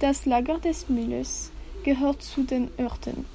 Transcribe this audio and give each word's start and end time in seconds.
Das 0.00 0.24
Lager 0.24 0.58
des 0.58 0.88
Mülles 0.88 1.52
gehört 1.84 2.22
zu 2.22 2.42
den 2.42 2.70
Orten, 2.78 3.26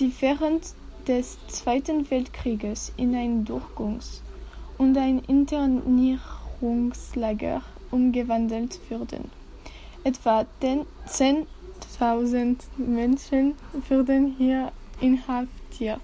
die 0.00 0.10
während 0.20 0.72
des 1.06 1.36
Zweiten 1.48 2.10
Weltkrieges 2.10 2.94
in 2.96 3.14
ein 3.14 3.44
Durchgangs- 3.44 4.22
und 4.78 4.96
ein 4.96 5.18
Internierungslager 5.18 7.60
umgewandelt 7.90 8.80
wurden. 8.88 9.30
Etwa 10.02 10.46
10.000 10.62 12.56
Menschen 12.78 13.54
wurden 13.90 14.34
hier 14.38 14.72
inhaftiert. 14.98 16.00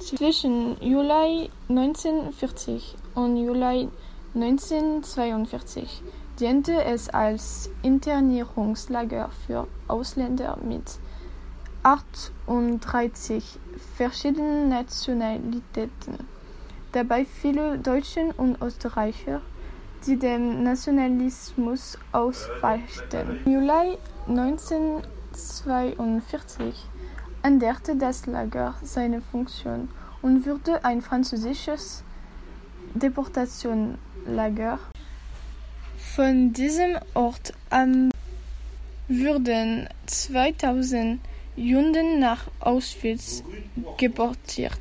Zwischen 0.00 0.76
Juli 0.82 1.48
1940 1.70 2.94
und 3.14 3.38
Juli 3.38 3.88
1942 4.34 6.02
diente 6.40 6.84
es 6.84 7.08
als 7.08 7.70
Internierungslager 7.82 9.30
für 9.46 9.66
Ausländer 9.88 10.58
mit 10.62 10.98
38 11.82 13.58
verschiedenen 13.96 14.68
Nationalitäten, 14.68 16.18
dabei 16.92 17.24
viele 17.24 17.78
Deutsche 17.78 18.32
und 18.36 18.62
Österreicher, 18.62 19.40
die 20.06 20.16
dem 20.16 20.62
Nationalismus 20.62 21.98
ausweichten. 22.12 23.40
Im 23.44 23.52
Juli 23.52 23.98
1942 24.28 26.86
änderte 27.42 27.96
das 27.96 28.26
Lager 28.26 28.76
seine 28.82 29.20
Funktion 29.20 29.88
und 30.22 30.46
wurde 30.46 30.82
ein 30.84 31.02
französisches 31.02 32.04
Deportationslager. 32.94 34.78
Von 36.14 36.52
diesem 36.52 36.98
Ort 37.14 37.54
an 37.70 38.10
wurden 39.08 39.88
2000 40.04 41.18
Juden 41.56 42.20
nach 42.20 42.48
Auschwitz 42.60 43.42
deportiert. 43.98 44.78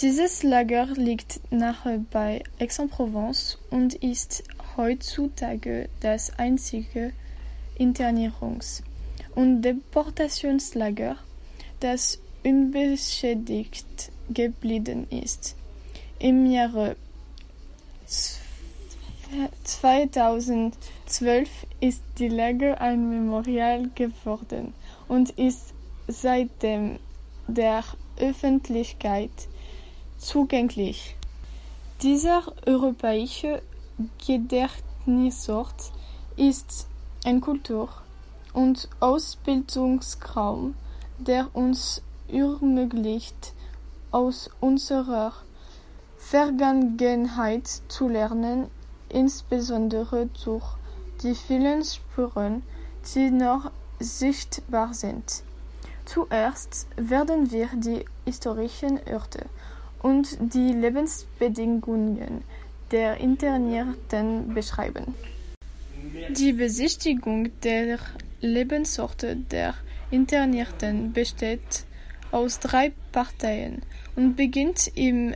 Dieses 0.00 0.42
Lager 0.42 0.86
liegt 0.94 1.40
nahe 1.52 2.06
bei 2.10 2.42
Aix-en-Provence 2.58 3.58
und 3.68 3.92
ist 3.96 4.44
heutzutage 4.78 5.90
das 6.00 6.38
einzige 6.38 7.12
Internierungs- 7.78 8.82
und 9.34 9.60
Deportationslager, 9.60 11.16
das 11.80 12.18
unbeschädigt 12.44 14.10
geblieben 14.30 15.06
ist. 15.10 15.54
Im 16.18 16.50
Jahre 16.50 16.96
2012 19.64 21.48
ist 21.80 22.02
die 22.18 22.28
Lager 22.28 22.80
ein 22.80 23.08
Memorial 23.08 23.88
geworden 23.94 24.74
und 25.08 25.30
ist 25.30 25.72
seitdem 26.06 26.98
der 27.46 27.82
Öffentlichkeit 28.18 29.30
zugänglich. 30.18 31.16
Dieser 32.02 32.52
europäische 32.66 33.62
Gedächtnisort 34.26 35.92
ist 36.36 36.86
ein 37.24 37.40
Kultur- 37.40 38.02
und 38.52 38.88
Ausbildungsraum, 39.00 40.74
der 41.18 41.48
uns 41.54 42.02
ermöglicht, 42.28 43.54
aus 44.10 44.50
unserer 44.60 45.32
Vergangenheit 46.18 47.66
zu 47.88 48.08
lernen, 48.08 48.68
insbesondere 49.12 50.28
durch 50.44 50.64
die 51.22 51.34
vielen 51.34 51.84
Spuren, 51.84 52.62
die 53.14 53.30
noch 53.30 53.70
sichtbar 54.00 54.94
sind. 54.94 55.42
Zuerst 56.04 56.86
werden 56.96 57.50
wir 57.52 57.68
die 57.74 58.04
historischen 58.24 58.98
Orte 59.10 59.46
und 60.02 60.36
die 60.52 60.72
Lebensbedingungen 60.72 62.42
der 62.90 63.18
Internierten 63.18 64.52
beschreiben. 64.52 65.14
Die 66.30 66.52
Besichtigung 66.52 67.50
der 67.60 67.98
Lebensorte 68.40 69.36
der 69.36 69.74
Internierten 70.10 71.12
besteht 71.12 71.84
aus 72.32 72.58
drei 72.58 72.92
Parteien 73.12 73.82
und 74.16 74.36
beginnt 74.36 74.90
im 74.94 75.34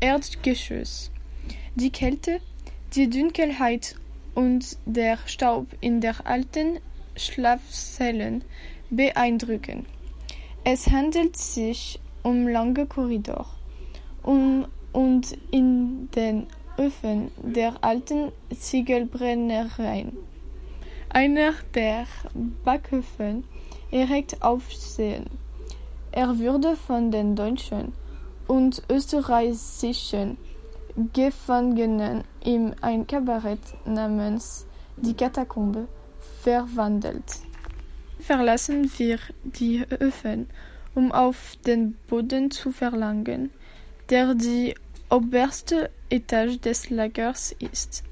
Erdgeschoss. 0.00 1.10
Die 1.74 1.90
Kälte, 1.90 2.40
die 2.94 3.08
Dunkelheit 3.08 3.94
und 4.34 4.76
der 4.84 5.18
Staub 5.26 5.66
in 5.80 6.00
der 6.00 6.26
alten 6.26 6.80
Schlafzellen 7.16 8.42
beeindrucken. 8.90 9.86
Es 10.64 10.90
handelt 10.90 11.36
sich 11.36 12.00
um 12.22 12.48
lange 12.48 12.86
Korridore 12.86 13.46
um, 14.22 14.66
und 14.92 15.36
in 15.50 16.10
den 16.16 16.46
Öfen 16.78 17.30
der 17.36 17.82
alten 17.84 18.32
Ziegelbrennereien. 18.54 20.16
Einer 21.10 21.52
der 21.74 22.06
Backöfen 22.64 23.44
erregt 23.90 24.42
Aufsehen. 24.42 25.26
Er 26.12 26.38
wurde 26.38 26.76
von 26.76 27.10
den 27.10 27.36
deutschen 27.36 27.92
und 28.48 28.82
österreichischen 28.90 30.36
Gefangenen 31.12 32.24
in 32.44 32.74
ein 32.80 33.06
Kabarett 33.06 33.60
namens 33.84 34.66
Die 34.96 35.14
Katakombe 35.14 35.88
verwandelt. 36.42 37.24
Verlassen 38.18 38.90
wir 38.98 39.18
die 39.44 39.84
Öfen, 40.00 40.48
um 40.94 41.12
auf 41.12 41.56
den 41.66 41.96
Boden 42.08 42.50
zu 42.50 42.72
verlangen, 42.72 43.50
der 44.10 44.34
die 44.34 44.74
oberste 45.08 45.90
Etage 46.10 46.60
des 46.60 46.90
Lagers 46.90 47.52
ist. 47.58 48.04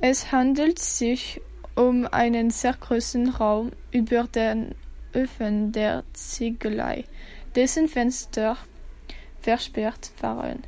Es 0.00 0.32
handelt 0.32 0.78
sich 0.78 1.40
um 1.74 2.06
einen 2.06 2.50
sehr 2.50 2.74
großen 2.74 3.28
Raum 3.28 3.72
über 3.90 4.24
den 4.24 4.74
Öfen 5.14 5.72
der 5.72 6.04
Ziegelei, 6.12 7.04
dessen 7.54 7.88
Fenster 7.88 8.56
versperrt 9.40 10.12
waren 10.20 10.62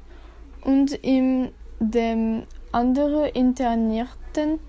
und 0.63 0.93
in 0.93 1.53
dem 1.81 2.45
andere 2.73 3.29
Internierten 3.29 4.61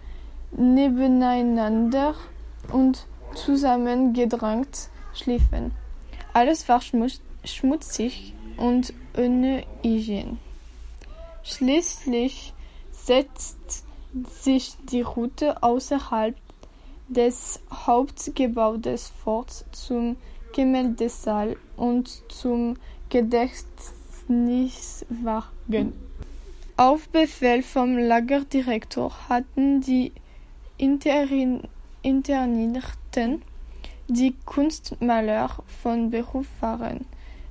nebeneinander 0.51 2.15
und 2.71 3.05
zusammengedrängt 3.35 4.89
schliefen. 5.13 5.71
Alles 6.33 6.67
war 6.67 6.81
schmutzig 7.43 8.33
und 8.57 8.93
ohne 9.17 9.63
Hygiene. 9.83 10.37
Schließlich 11.43 12.53
setzt 12.91 13.85
sich 14.29 14.75
die 14.83 15.01
Route 15.01 15.61
außerhalb 15.61 16.35
des 17.07 17.59
Hauptgebäudes 17.71 19.09
fort 19.23 19.65
zum 19.71 20.15
Gemäldesaal 20.53 21.57
und 21.75 22.23
zum 22.31 22.77
Gedächtniswagen. 24.27 25.93
Auf 26.77 27.09
Befehl 27.09 27.61
vom 27.61 27.97
Lagerdirektor 27.97 29.11
hatten 29.29 29.81
die 29.81 30.11
Internierten 30.77 31.69
die 34.07 34.33
Kunstmaler 34.45 35.49
von 35.81 36.09
Beruf 36.09 36.47
waren. 36.59 37.05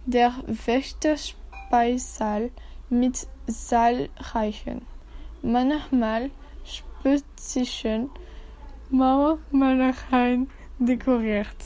Der 0.06 0.34
Wächterspeisaal 0.46 2.50
mit 2.90 3.28
zahlreichen, 3.46 4.82
manchmal 5.42 6.30
spezischen 6.64 8.10
Mauermalereien 8.90 10.50
dekoriert. 10.78 11.56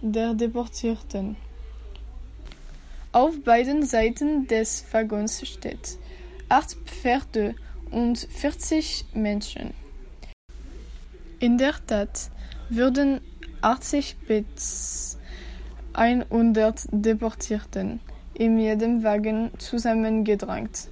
der 0.03 0.35
Deportierten. 0.35 1.37
Auf 3.13 3.43
beiden 3.43 3.83
Seiten 3.83 4.47
des 4.47 4.85
Waggons 4.93 5.49
steht 5.49 5.99
acht 6.49 6.77
Pferde 6.85 7.55
und 7.91 8.19
40 8.19 9.07
Menschen. 9.15 9.75
In 11.39 11.59
der 11.59 11.75
Tat 11.87 12.31
wurden 12.71 13.21
80 13.63 14.17
bis 14.27 15.19
100 15.93 16.87
Deportierten 16.91 18.01
in 18.35 18.59
jedem 18.59 19.03
Wagen 19.03 19.51
zusammengedrängt 19.59 20.89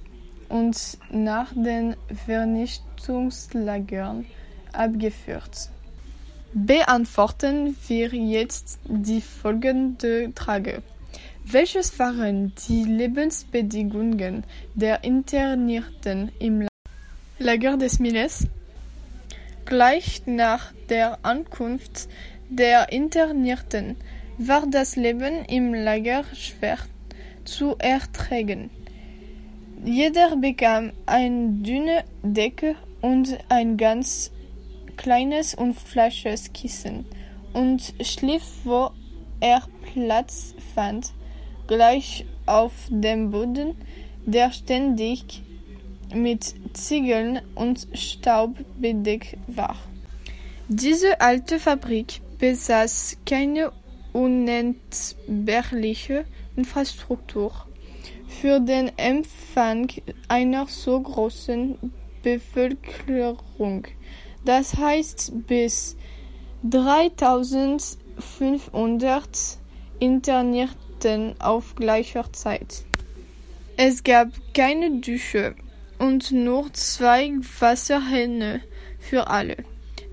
und 0.49 0.97
nach 1.11 1.53
den 1.53 1.95
Vernichtungslagern 2.25 4.25
abgeführt. 4.73 5.69
Beantworten 6.53 7.75
wir 7.87 8.13
jetzt 8.13 8.79
die 8.85 9.21
folgende 9.21 10.31
Frage. 10.35 10.81
Welches 11.47 11.99
waren 11.99 12.53
die 12.67 12.85
Lebensbedingungen 12.85 14.43
der 14.73 15.03
Internierten 15.03 16.31
im 16.39 16.67
Lager 17.37 17.77
des 17.77 17.99
Miles? 17.99 18.47
Gleich 19.65 20.23
nach 20.25 20.73
der 20.89 21.19
Ankunft 21.23 22.09
der 22.49 22.91
Internierten 22.91 23.95
war 24.39 24.65
das 24.65 24.95
Leben 24.95 25.45
im 25.45 25.75
Lager 25.75 26.23
schwer 26.33 26.79
zu 27.43 27.75
ertragen. 27.77 28.71
Jeder 29.83 30.35
bekam 30.37 30.93
eine 31.05 31.49
dünne 31.61 32.05
Decke 32.23 32.75
und 33.01 33.37
ein 33.49 33.77
ganz 33.77 34.31
kleines 34.97 35.53
und 35.53 35.75
flaches 35.75 36.51
Kissen 36.53 37.05
und 37.53 37.93
schlief, 38.01 38.41
wo 38.63 38.89
er 39.41 39.61
Platz 39.93 40.55
fand, 40.73 41.13
gleich 41.67 42.25
auf 42.45 42.71
dem 42.89 43.31
Boden, 43.31 43.75
der 44.25 44.51
ständig 44.51 45.41
mit 46.13 46.53
Ziegeln 46.73 47.39
und 47.55 47.87
Staub 47.93 48.57
bedeckt 48.79 49.37
war. 49.47 49.75
Diese 50.67 51.21
alte 51.21 51.59
Fabrik 51.59 52.21
besaß 52.39 53.17
keine 53.25 53.71
unentbehrliche 54.13 56.25
Infrastruktur 56.55 57.51
für 58.27 58.59
den 58.59 58.91
Empfang 58.97 59.89
einer 60.27 60.65
so 60.67 60.99
großen 60.99 61.77
Bevölkerung. 62.23 63.85
Das 64.43 64.75
heißt 64.75 65.47
bis 65.47 65.95
3500 66.63 69.29
Internierten 71.05 71.39
auf 71.39 71.75
gleicher 71.75 72.31
Zeit. 72.33 72.83
Es 73.77 74.03
gab 74.03 74.29
keine 74.53 74.99
Dusche 74.99 75.55
und 75.99 76.31
nur 76.31 76.71
zwei 76.73 77.31
Wasserhähne 77.59 78.61
für 78.99 79.27
alle. 79.27 79.57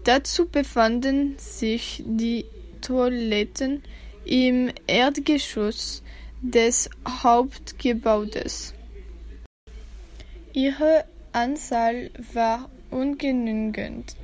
Dazu 0.04 0.48
befanden 0.48 1.36
sich 1.38 2.02
die 2.06 2.44
Toiletten 2.80 3.82
im 4.24 4.70
Erdgeschoss 4.86 6.02
des 6.42 6.90
Hauptgebäudes. 7.08 8.74
Ihre 10.52 11.04
Anzahl 11.32 12.10
war 12.34 12.68
ungenügend, 12.90 14.16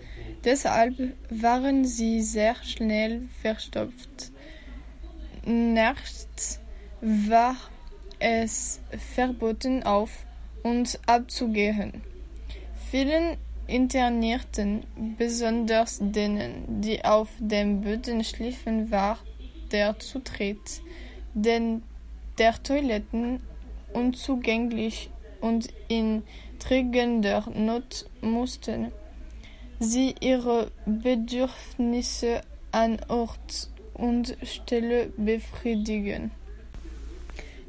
deshalb 0.44 0.94
waren 1.30 1.84
sie 1.84 2.20
sehr 2.20 2.56
schnell 2.56 3.28
verstopft. 3.40 4.32
Nachts 5.50 6.60
war 7.00 7.56
es 8.18 8.82
verboten 9.14 9.82
auf 9.82 10.10
und 10.62 11.00
abzugehen. 11.06 12.02
Vielen 12.90 13.38
Internierten, 13.66 14.84
besonders 15.16 16.00
denen, 16.02 16.82
die 16.82 17.02
auf 17.02 17.30
dem 17.38 17.80
Boden 17.80 18.24
schliefen, 18.24 18.90
war 18.90 19.20
der 19.72 19.98
Zutritt 19.98 20.82
den 21.32 21.82
der 22.36 22.62
Toiletten 22.62 23.40
unzugänglich 23.94 25.08
und 25.40 25.68
in 25.88 26.24
dringender 26.58 27.48
Not 27.54 28.04
mussten 28.20 28.92
sie 29.80 30.14
ihre 30.20 30.70
Bedürfnisse 30.84 32.42
an 32.70 32.98
Ort 33.08 33.70
und 33.98 34.36
Stelle 34.42 35.12
befriedigen. 35.16 36.30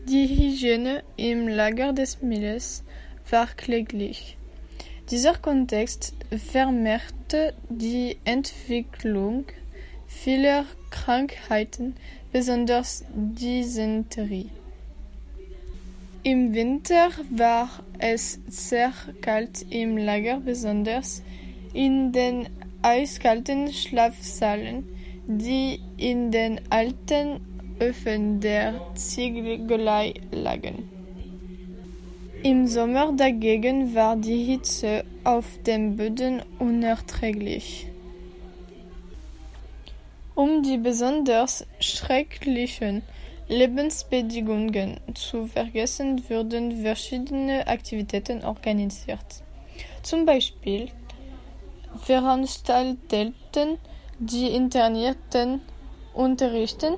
Die 0.08 0.28
Hygiene 0.28 1.04
im 1.18 1.48
Lager 1.48 1.92
des 1.94 2.22
Milles 2.22 2.84
war 3.30 3.48
kläglich. 3.48 4.38
Dieser 5.12 5.34
Kontext 5.36 6.14
vermehrte 6.52 7.54
die 7.70 8.18
Entwicklung 8.26 9.46
vieler 10.08 10.66
Krankheiten, 10.90 11.96
besonders 12.32 13.06
Dysenterie. 13.14 14.50
Im 16.24 16.54
Winter 16.54 17.10
war 17.30 17.70
es 17.98 18.40
sehr 18.48 18.92
kalt 19.22 19.66
im 19.70 19.98
Lager, 19.98 20.40
besonders 20.40 21.24
in 21.74 22.12
den 22.12 22.50
eiskalten 22.82 23.72
Schlafsaalen, 23.72 24.99
die 25.31 25.80
in 25.98 26.31
den 26.31 26.60
alten 26.72 27.40
Öfen 27.80 28.40
der 28.40 28.81
Ziegelei 28.96 30.16
lagen. 30.31 30.90
Im 32.42 32.66
Sommer 32.66 33.14
dagegen 33.14 33.94
war 33.94 34.16
die 34.16 34.44
Hitze 34.44 35.04
auf 35.24 35.46
dem 35.68 35.98
Boden 35.98 36.42
unerträglich. 36.58 37.86
Um 40.34 40.64
die 40.64 40.78
besonders 40.78 41.68
schrecklichen 41.80 43.03
Lebensbedingungen 43.50 45.00
zu 45.13 45.46
vergessen, 45.46 46.24
wurden 46.27 46.82
verschiedene 46.82 47.68
Aktivitäten 47.68 48.44
organisiert. 48.44 49.44
Zum 50.01 50.25
Beispiel 50.25 50.89
veranstalteten 52.01 53.77
die 54.20 54.48
Internierten 54.48 55.62
Unterrichten, 56.14 56.96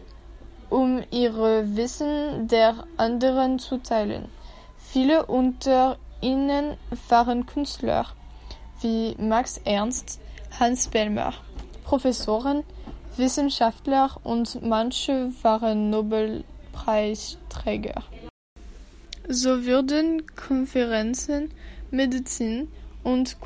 um 0.69 1.03
ihr 1.11 1.35
Wissen 1.35 2.47
der 2.47 2.87
anderen 2.97 3.59
zu 3.59 3.77
teilen. 3.77 4.29
Viele 4.77 5.27
unter 5.27 5.97
ihnen 6.21 6.77
waren 7.09 7.45
Künstler 7.45 8.07
wie 8.81 9.15
Max 9.19 9.61
Ernst, 9.63 10.19
Hans 10.59 10.87
Bellmer, 10.87 11.33
Professoren, 11.83 12.63
Wissenschaftler 13.15 14.17
und 14.23 14.59
manche 14.63 15.31
waren 15.43 15.91
Nobelpreisträger. 15.91 18.01
So 19.27 19.65
wurden 19.65 20.25
Konferenzen, 20.35 21.51
Medizin 21.91 22.69
und 23.03 23.39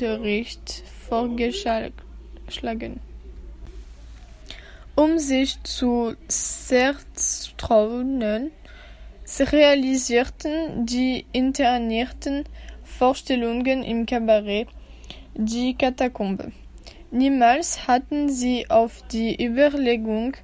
Kunstgeschichtenunterricht 0.00 0.82
vorgeschlagen. 1.08 3.00
Um 4.94 5.18
sich 5.18 5.62
zu 5.62 6.14
zerstreuen, 6.28 7.00
realisierten 9.38 10.86
die 10.86 11.26
Internierten 11.32 12.44
Vorstellungen 12.82 13.82
im 13.82 14.06
Kabarett 14.06 14.68
die 15.34 15.74
Katakombe. 15.74 16.52
Niemals 17.10 17.86
hatten 17.86 18.28
sie 18.28 18.70
auf 18.70 19.02
die 19.08 19.42
Überlegung 19.42 20.36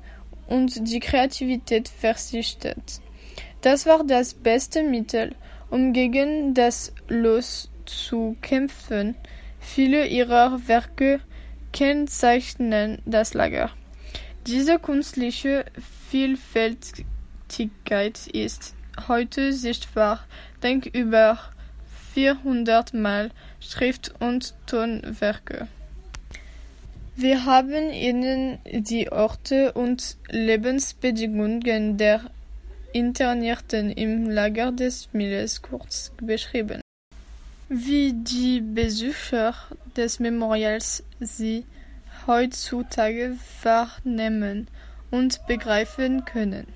und 0.48 0.88
die 0.88 1.00
Kreativität 1.00 1.88
verzichtet. 1.88 3.00
Das 3.62 3.86
war 3.86 4.04
das 4.04 4.34
beste 4.34 4.82
Mittel, 4.82 5.34
um 5.70 5.92
gegen 5.92 6.54
das 6.54 6.92
Los 7.08 7.68
zu 7.84 8.36
kämpfen. 8.40 9.16
Viele 9.74 10.06
ihrer 10.06 10.68
Werke 10.68 11.18
kennzeichnen 11.72 13.02
das 13.04 13.34
Lager. 13.34 13.70
Diese 14.46 14.78
künstliche 14.78 15.64
Vielfältigkeit 16.08 18.28
ist 18.32 18.74
heute 19.08 19.52
sichtbar 19.52 20.24
dank 20.60 20.86
über 20.86 21.38
vierhundert 22.14 22.94
Mal 22.94 23.32
Schrift- 23.60 24.14
und 24.20 24.54
Tonwerke. 24.66 25.68
Wir 27.16 27.44
haben 27.44 27.92
Ihnen 27.92 28.58
die 28.64 29.12
Orte 29.12 29.72
und 29.72 30.16
Lebensbedingungen 30.30 31.98
der 31.98 32.22
Internierten 32.92 33.90
im 33.90 34.30
Lager 34.30 34.72
des 34.72 35.12
Milles 35.12 35.60
kurz 35.60 36.12
beschrieben. 36.22 36.80
Wie 37.68 38.12
die 38.12 38.60
Besucher 38.60 39.52
des 39.96 40.20
Memorials 40.20 41.02
sie 41.18 41.64
heutzutage 42.28 43.36
wahrnehmen 43.64 44.68
und 45.10 45.44
begreifen 45.48 46.24
können. 46.24 46.75